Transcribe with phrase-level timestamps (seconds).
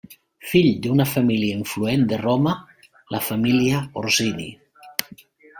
[0.51, 2.55] Fill d'una família influent de Roma,
[3.17, 4.53] la família Orsini.